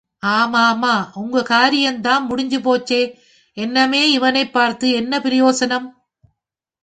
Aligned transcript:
ஆமாமா 0.25 0.93
ஒங்க 1.13 1.43
காரியந்தான் 1.43 2.29
முடிஞ்சுபோச்சே 2.29 3.01
இன்னெமே 3.57 4.01
இவனைப் 4.09 4.53
பார்த்து 4.53 4.91
என்ன 4.91 5.19
பிரயோசனம்? 5.19 5.87